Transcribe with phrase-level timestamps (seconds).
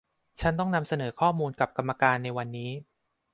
[0.41, 2.71] ฉันต้องนำเสนอข้อมูลกับกรรมการในวันนี้